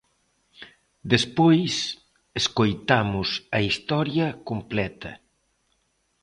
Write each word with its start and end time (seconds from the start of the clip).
Despois, 1.13 1.73
escoitamos 2.41 3.29
a 3.57 3.59
historia 3.69 4.27
completa. 4.49 5.11